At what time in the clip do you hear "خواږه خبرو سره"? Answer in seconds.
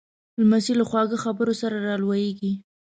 0.89-1.75